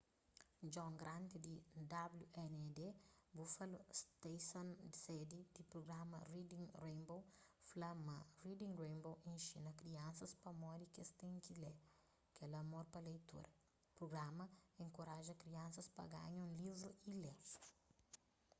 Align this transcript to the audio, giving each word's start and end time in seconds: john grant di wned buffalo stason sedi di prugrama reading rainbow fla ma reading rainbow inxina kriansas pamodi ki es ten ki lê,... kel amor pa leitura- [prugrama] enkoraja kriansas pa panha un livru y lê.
john 0.73 0.93
grant 0.99 1.31
di 1.45 1.55
wned 1.75 2.93
buffalo 3.35 3.79
stason 4.01 4.67
sedi 5.03 5.39
di 5.55 5.61
prugrama 5.71 6.19
reading 6.33 6.65
rainbow 6.85 7.19
fla 7.69 7.91
ma 8.05 8.17
reading 8.45 8.73
rainbow 8.83 9.15
inxina 9.33 9.71
kriansas 9.79 10.31
pamodi 10.43 10.85
ki 10.93 10.99
es 11.05 11.11
ten 11.19 11.33
ki 11.45 11.53
lê,... 11.63 11.73
kel 12.35 12.51
amor 12.61 12.85
pa 12.93 12.99
leitura- 13.07 13.49
[prugrama] 13.97 14.45
enkoraja 14.83 15.33
kriansas 15.41 15.87
pa 15.95 16.03
panha 16.11 16.39
un 16.45 16.53
livru 16.63 16.89
y 17.09 17.11
lê. 17.23 17.33